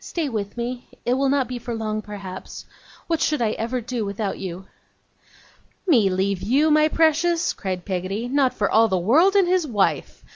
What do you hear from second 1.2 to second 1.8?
not be for